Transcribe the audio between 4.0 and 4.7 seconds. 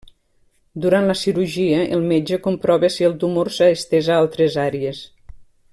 a altres